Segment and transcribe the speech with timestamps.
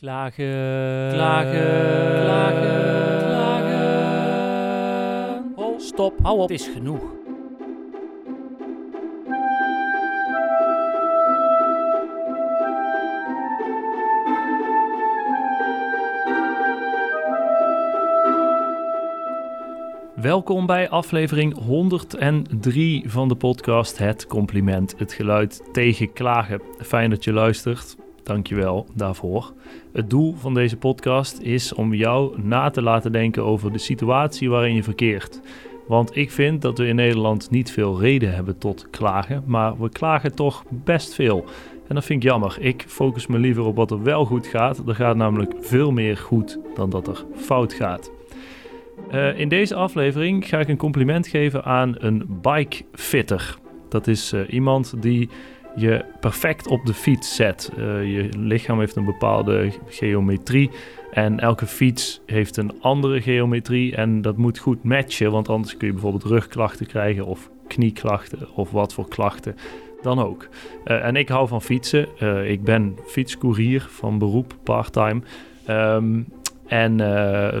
[0.00, 4.72] Klagen, klagen, klagen, klagen.
[5.54, 7.02] Oh, stop, hou op, het is genoeg.
[20.14, 26.62] Welkom bij aflevering 103 van de podcast Het Compliment, het geluid tegen klagen.
[26.78, 27.96] Fijn dat je luistert.
[28.28, 29.52] Dankjewel daarvoor.
[29.92, 34.50] Het doel van deze podcast is om jou na te laten denken over de situatie
[34.50, 35.40] waarin je verkeert.
[35.86, 39.88] Want ik vind dat we in Nederland niet veel reden hebben tot klagen, maar we
[39.88, 41.44] klagen toch best veel.
[41.86, 42.56] En dat vind ik jammer.
[42.60, 44.88] Ik focus me liever op wat er wel goed gaat.
[44.88, 48.10] Er gaat namelijk veel meer goed dan dat er fout gaat.
[49.12, 53.58] Uh, in deze aflevering ga ik een compliment geven aan een bikefitter.
[53.88, 55.28] Dat is uh, iemand die
[55.78, 57.72] je perfect op de fiets zet.
[57.78, 60.70] Uh, je lichaam heeft een bepaalde geometrie
[61.10, 65.86] en elke fiets heeft een andere geometrie en dat moet goed matchen, want anders kun
[65.86, 69.56] je bijvoorbeeld rugklachten krijgen of knieklachten of wat voor klachten
[70.02, 70.48] dan ook.
[70.84, 72.06] Uh, en ik hou van fietsen.
[72.22, 75.20] Uh, ik ben fietscourier van beroep, parttime.
[75.70, 76.26] Um,
[76.68, 77.00] en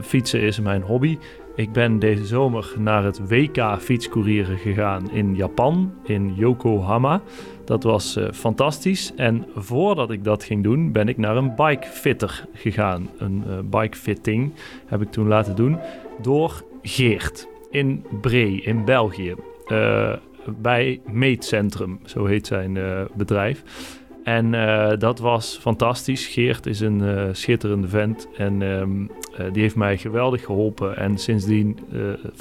[0.02, 1.18] fietsen is mijn hobby.
[1.58, 7.20] Ik ben deze zomer naar het WK fietscourieren gegaan in Japan, in Yokohama.
[7.64, 9.12] Dat was uh, fantastisch.
[9.16, 13.10] En voordat ik dat ging doen, ben ik naar een bikefitter gegaan.
[13.18, 14.52] Een uh, bikefitting
[14.86, 15.78] heb ik toen laten doen
[16.22, 19.34] door Geert in Bree in België.
[20.56, 22.78] Bij Meetcentrum, zo heet zijn
[23.14, 23.62] bedrijf.
[24.28, 26.26] En uh, dat was fantastisch.
[26.26, 30.96] Geert is een uh, schitterende vent en um, uh, die heeft mij geweldig geholpen.
[30.96, 31.78] En sindsdien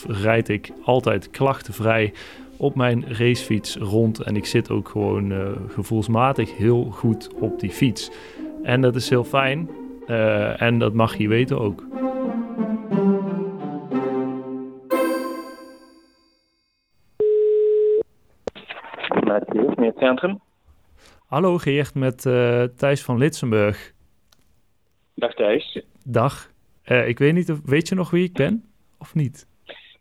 [0.07, 2.13] rijd ik altijd klachtenvrij
[2.57, 4.19] op mijn racefiets rond.
[4.19, 5.33] En ik zit ook gewoon
[5.67, 8.11] gevoelsmatig heel goed op die fiets.
[8.63, 9.69] En dat is heel fijn.
[10.57, 11.83] en dat mag je weten ook.
[19.25, 19.43] Met
[19.77, 20.46] het centrum.
[21.27, 23.93] Hallo Geert, met uh, Thijs van Litsenburg.
[25.15, 25.81] Dag Thijs.
[26.03, 26.51] Dag.
[26.85, 28.65] Uh, ik weet niet, of, weet je nog wie ik ben
[28.99, 29.47] of niet?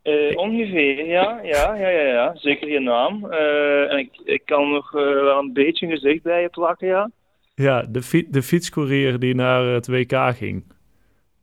[0.03, 2.33] Uh, ongeveer, ja, ja, ja, ja, ja.
[2.37, 3.25] Zeker je naam.
[3.91, 7.11] en ik, ik kan nog wel een beetje een gezicht bij je plakken, ja.
[7.55, 10.65] Ja, de, fi de fietscourier die naar het WK ging.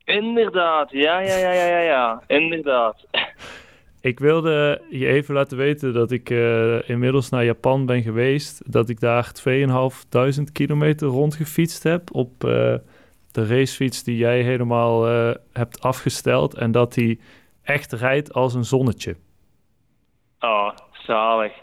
[0.04, 2.24] Inderdaad, ja, ja, ja, ja, ja, ja.
[2.28, 3.08] inderdaad.
[4.03, 8.72] Ik wilde je even laten weten dat ik uh, inmiddels naar Japan ben geweest.
[8.72, 9.31] Dat ik daar
[10.38, 12.50] 2.500 kilometer rondgefietst heb op uh,
[13.31, 16.53] de racefiets die jij helemaal uh, hebt afgesteld.
[16.53, 17.19] En dat die
[17.62, 19.16] echt rijdt als een zonnetje.
[20.40, 21.53] Oh, zalig.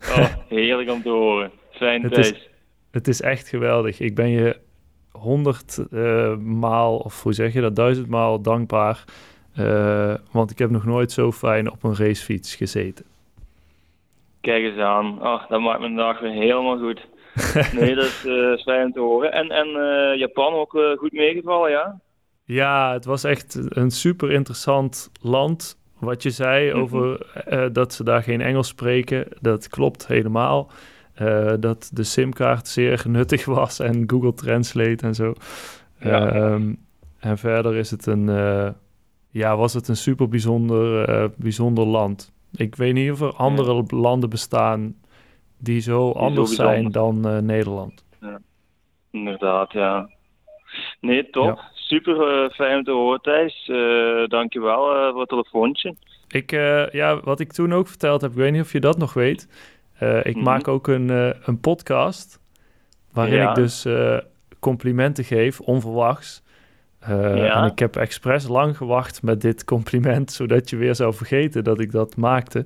[0.00, 1.50] Oh, heerlijk om te horen.
[1.70, 2.48] Fijn het is,
[2.90, 4.00] het is echt geweldig.
[4.00, 4.56] Ik ben je
[5.12, 5.90] honderd
[6.40, 9.04] maal, of hoe zeg je dat, duizend maal dankbaar
[9.58, 13.04] uh, want ik heb nog nooit zo fijn op een racefiets gezeten.
[14.40, 15.22] Kijk eens aan.
[15.22, 17.06] Oh, dat maakt mijn dag weer helemaal goed.
[17.80, 19.32] nee, dat is uh, fijn te horen.
[19.32, 22.00] En, en uh, Japan ook goed meegevallen, ja?
[22.44, 25.78] Ja, het was echt een super interessant land.
[25.98, 26.82] Wat je zei mm -hmm.
[26.82, 27.26] over
[27.72, 30.70] dat ze daar geen Engels spreken, dat klopt helemaal.
[31.60, 35.32] dat de simkaart zeer nuttig was en Google Translate en zo.
[36.00, 36.34] Ja.
[36.34, 36.78] Um,
[37.20, 38.28] en verder is het een
[39.34, 42.32] ja, was het een super bijzonder, uh, bijzonder land.
[42.52, 43.96] Ik weet niet of er andere ja.
[43.96, 44.94] landen bestaan
[45.58, 48.04] die zo die anders zo zijn dan uh, Nederland.
[48.20, 48.40] Ja.
[49.10, 50.08] Inderdaad, ja.
[51.00, 51.44] Nee, top.
[51.44, 51.70] Ja.
[51.72, 53.66] Super uh, fijn om te horen, Thijs.
[54.28, 55.94] Dankjewel voor het telefoontje.
[56.28, 56.50] Ik,
[56.92, 59.48] ja, wat ik toen ook verteld heb, ik weet niet of je dat nog weet.
[59.98, 60.42] ik mm -hmm.
[60.42, 61.08] maak ook een,
[61.48, 62.40] een podcast
[63.12, 63.86] waarin ik dus
[64.60, 66.43] complimenten geef, onverwachts.
[67.08, 67.62] Uh, ja.
[67.62, 71.80] En ik heb expres lang gewacht met dit compliment, zodat je weer zou vergeten dat
[71.80, 72.64] ik dat maakte.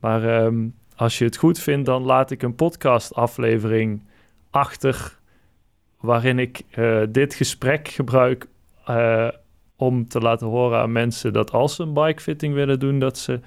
[0.00, 4.02] Maar um, als je het goed vindt, dan laat ik een podcastaflevering
[4.50, 5.18] achter
[6.00, 8.46] waarin ik uh, dit gesprek gebruik
[8.90, 9.28] uh,
[9.76, 13.40] om te laten horen aan mensen dat als ze een bikefitting willen doen, dat ze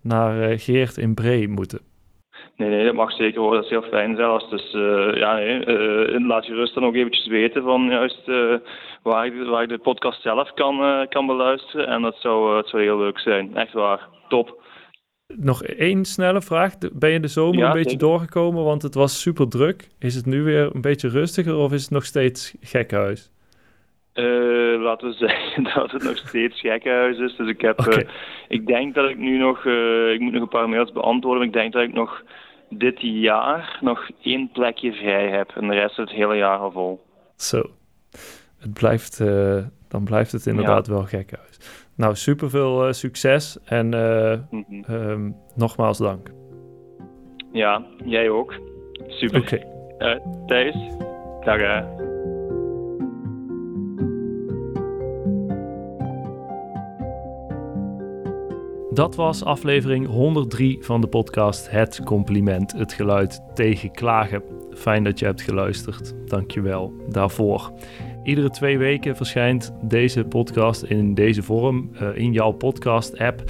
[0.00, 1.80] naar Geert in Bree moeten.
[2.58, 3.54] Nee, nee, dat mag zeker hoor.
[3.54, 4.50] Dat is heel fijn zelfs.
[4.50, 8.54] Dus uh, ja, nee, uh, laat je rust dan ook eventjes weten van juist uh,
[9.02, 11.86] waar, ik, waar ik de podcast zelf kan, kan beluisteren.
[11.86, 13.56] En dat zou, dat zou heel leuk zijn.
[13.56, 14.08] Echt waar.
[14.28, 14.62] Top.
[15.36, 16.74] Nog één snelle vraag.
[16.92, 18.06] Ben je de zomer ja, een beetje zeker.
[18.06, 18.64] doorgekomen?
[18.64, 19.88] Want het was super druk.
[19.98, 23.30] Is het nu weer een beetje rustiger of is het nog steeds gekhuis?
[24.14, 27.36] Uh, laten we zeggen dat het nog steeds gekkenhuis is.
[27.36, 28.02] Dus ik heb, okay.
[28.02, 28.08] uh,
[28.48, 31.48] ik denk dat ik nu nog, uh, ik moet nog een paar mails beantwoorden, maar
[31.48, 32.22] ik denk dat ik nog
[32.68, 37.00] dit jaar nog één plekje vrij heb en de rest het hele jaar al vol.
[37.36, 37.62] Zo.
[38.58, 39.18] het blijft,
[39.88, 41.86] dan blijft het inderdaad wel gek uit.
[41.96, 43.86] Nou, super veel succes en
[44.50, 45.36] mm -hmm.
[45.54, 46.30] nogmaals dank.
[47.52, 48.54] Ja, jij ook.
[49.06, 49.40] Super.
[49.40, 49.64] Oké.
[49.98, 50.20] Okay.
[50.46, 50.76] Thijs,
[51.44, 52.06] dag.
[58.98, 64.42] Dat was aflevering 103 van de podcast Het Compliment, het geluid tegen klagen.
[64.74, 66.14] Fijn dat je hebt geluisterd.
[66.26, 67.72] Dank je wel daarvoor.
[68.22, 73.42] Iedere twee weken verschijnt deze podcast in deze vorm uh, in jouw podcast-app.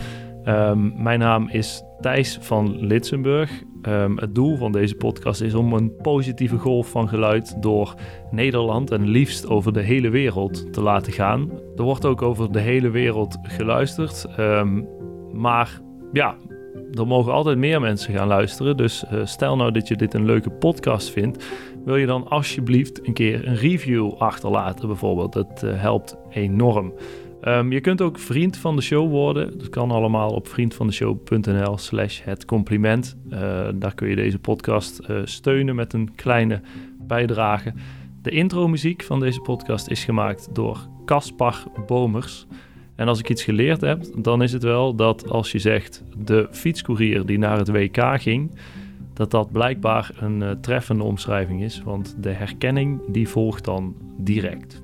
[0.45, 3.63] Um, mijn naam is Thijs van Litsenburg.
[3.83, 7.95] Um, het doel van deze podcast is om een positieve golf van geluid door
[8.31, 11.51] Nederland en liefst over de hele wereld te laten gaan.
[11.77, 14.27] Er wordt ook over de hele wereld geluisterd.
[14.39, 14.89] Um,
[15.33, 15.81] maar
[16.13, 16.37] ja,
[16.93, 18.77] er mogen altijd meer mensen gaan luisteren.
[18.77, 21.47] Dus uh, stel nou dat je dit een leuke podcast vindt.
[21.85, 25.33] Wil je dan alsjeblieft een keer een review achterlaten bijvoorbeeld.
[25.33, 26.93] Dat uh, helpt enorm.
[27.43, 29.59] Um, je kunt ook vriend van de show worden.
[29.59, 33.17] Dat kan allemaal op vriendvandeshow.nl slash het compliment.
[33.31, 36.61] Uh, daar kun je deze podcast steunen met een kleine
[37.07, 37.73] bijdrage.
[38.23, 42.47] De intro muziek van deze podcast is gemaakt door Caspar Bomers.
[42.99, 46.49] En als ik iets geleerd heb, dan is het wel dat als je zegt de
[46.51, 48.51] fietscourier die naar het WK ging,
[49.13, 54.83] dat dat blijkbaar een uh, treffende omschrijving is, want de herkenning die volgt dan direct.